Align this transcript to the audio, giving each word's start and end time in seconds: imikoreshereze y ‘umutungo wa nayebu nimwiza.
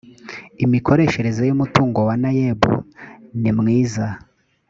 imikoreshereze 0.65 1.41
y 1.49 1.53
‘umutungo 1.55 1.99
wa 2.07 2.15
nayebu 2.21 2.73
nimwiza. 3.41 4.07